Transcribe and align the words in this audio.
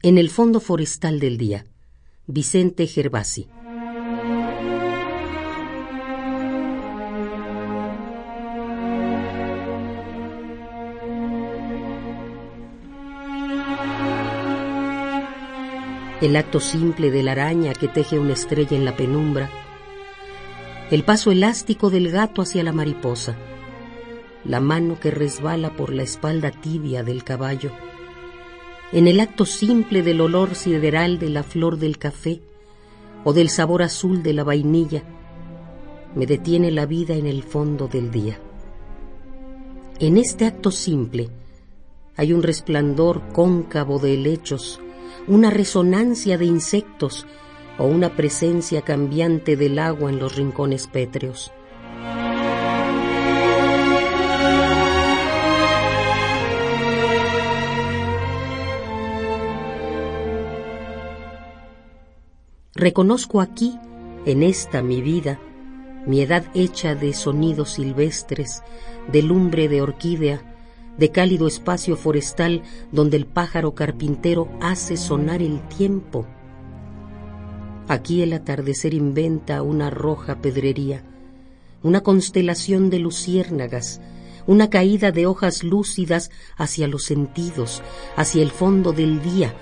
En 0.00 0.16
el 0.16 0.30
fondo 0.30 0.60
forestal 0.60 1.18
del 1.18 1.38
día, 1.38 1.66
Vicente 2.28 2.86
Gervasi. 2.86 3.48
El 16.20 16.36
acto 16.36 16.60
simple 16.60 17.10
de 17.10 17.24
la 17.24 17.32
araña 17.32 17.72
que 17.72 17.88
teje 17.88 18.20
una 18.20 18.34
estrella 18.34 18.76
en 18.76 18.84
la 18.84 18.94
penumbra, 18.94 19.50
el 20.92 21.02
paso 21.02 21.32
elástico 21.32 21.90
del 21.90 22.12
gato 22.12 22.42
hacia 22.42 22.62
la 22.62 22.72
mariposa, 22.72 23.36
la 24.44 24.60
mano 24.60 25.00
que 25.00 25.10
resbala 25.10 25.74
por 25.74 25.92
la 25.92 26.04
espalda 26.04 26.52
tibia 26.52 27.02
del 27.02 27.24
caballo, 27.24 27.72
en 28.92 29.06
el 29.06 29.20
acto 29.20 29.44
simple 29.44 30.02
del 30.02 30.20
olor 30.20 30.54
sideral 30.54 31.18
de 31.18 31.28
la 31.28 31.42
flor 31.42 31.78
del 31.78 31.98
café 31.98 32.40
o 33.24 33.32
del 33.32 33.50
sabor 33.50 33.82
azul 33.82 34.22
de 34.22 34.32
la 34.32 34.44
vainilla, 34.44 35.02
me 36.14 36.26
detiene 36.26 36.70
la 36.70 36.86
vida 36.86 37.14
en 37.14 37.26
el 37.26 37.42
fondo 37.42 37.86
del 37.86 38.10
día. 38.10 38.40
En 39.98 40.16
este 40.16 40.46
acto 40.46 40.70
simple 40.70 41.28
hay 42.16 42.32
un 42.32 42.42
resplandor 42.42 43.22
cóncavo 43.32 43.98
de 43.98 44.14
helechos, 44.14 44.80
una 45.26 45.50
resonancia 45.50 46.38
de 46.38 46.46
insectos 46.46 47.26
o 47.78 47.84
una 47.84 48.16
presencia 48.16 48.82
cambiante 48.82 49.56
del 49.56 49.78
agua 49.78 50.10
en 50.10 50.18
los 50.18 50.34
rincones 50.34 50.86
pétreos. 50.86 51.52
Reconozco 62.78 63.40
aquí, 63.40 63.76
en 64.24 64.44
esta 64.44 64.82
mi 64.82 65.02
vida, 65.02 65.40
mi 66.06 66.20
edad 66.20 66.44
hecha 66.54 66.94
de 66.94 67.12
sonidos 67.12 67.72
silvestres, 67.72 68.62
de 69.10 69.20
lumbre 69.20 69.66
de 69.68 69.82
orquídea, 69.82 70.54
de 70.96 71.10
cálido 71.10 71.48
espacio 71.48 71.96
forestal 71.96 72.62
donde 72.92 73.16
el 73.16 73.26
pájaro 73.26 73.74
carpintero 73.74 74.48
hace 74.60 74.96
sonar 74.96 75.42
el 75.42 75.60
tiempo. 75.66 76.24
Aquí 77.88 78.22
el 78.22 78.32
atardecer 78.32 78.94
inventa 78.94 79.62
una 79.62 79.90
roja 79.90 80.40
pedrería, 80.40 81.02
una 81.82 82.02
constelación 82.02 82.90
de 82.90 83.00
luciérnagas, 83.00 84.00
una 84.46 84.70
caída 84.70 85.10
de 85.10 85.26
hojas 85.26 85.64
lúcidas 85.64 86.30
hacia 86.56 86.86
los 86.86 87.02
sentidos, 87.02 87.82
hacia 88.14 88.40
el 88.40 88.52
fondo 88.52 88.92
del 88.92 89.20
día, 89.20 89.52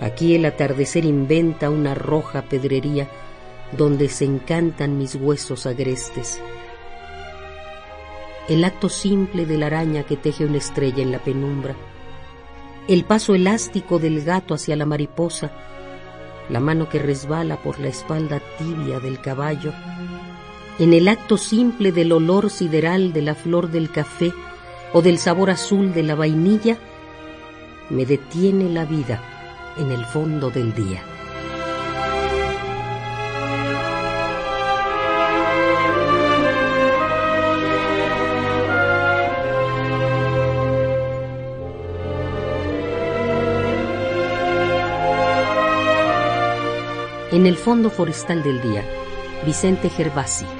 Aquí 0.00 0.34
el 0.34 0.46
atardecer 0.46 1.04
inventa 1.04 1.68
una 1.68 1.94
roja 1.94 2.42
pedrería 2.42 3.08
donde 3.76 4.08
se 4.08 4.24
encantan 4.24 4.96
mis 4.96 5.14
huesos 5.14 5.66
agrestes. 5.66 6.40
El 8.48 8.64
acto 8.64 8.88
simple 8.88 9.44
de 9.44 9.58
la 9.58 9.66
araña 9.66 10.04
que 10.04 10.16
teje 10.16 10.46
una 10.46 10.56
estrella 10.56 11.02
en 11.02 11.12
la 11.12 11.18
penumbra. 11.18 11.76
El 12.88 13.04
paso 13.04 13.34
elástico 13.34 13.98
del 13.98 14.24
gato 14.24 14.54
hacia 14.54 14.74
la 14.74 14.86
mariposa. 14.86 15.52
La 16.48 16.60
mano 16.60 16.88
que 16.88 16.98
resbala 16.98 17.58
por 17.62 17.78
la 17.78 17.88
espalda 17.88 18.40
tibia 18.58 19.00
del 19.00 19.20
caballo. 19.20 19.72
En 20.78 20.94
el 20.94 21.08
acto 21.08 21.36
simple 21.36 21.92
del 21.92 22.10
olor 22.12 22.48
sideral 22.48 23.12
de 23.12 23.22
la 23.22 23.34
flor 23.34 23.70
del 23.70 23.90
café 23.90 24.32
o 24.94 25.02
del 25.02 25.18
sabor 25.18 25.50
azul 25.50 25.92
de 25.92 26.02
la 26.02 26.14
vainilla, 26.14 26.78
me 27.90 28.06
detiene 28.06 28.70
la 28.70 28.86
vida 28.86 29.39
en 29.76 29.92
el 29.92 30.04
fondo 30.04 30.50
del 30.50 30.74
día. 30.74 31.02
En 47.32 47.46
el 47.46 47.56
fondo 47.56 47.90
forestal 47.90 48.42
del 48.42 48.60
día, 48.60 48.84
Vicente 49.46 49.88
Gervasi. 49.88 50.59